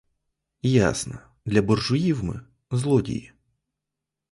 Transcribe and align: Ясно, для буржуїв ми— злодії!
Ясно, 0.63 1.19
для 1.45 1.61
буржуїв 1.61 2.23
ми— 2.23 2.41
злодії! 2.71 3.33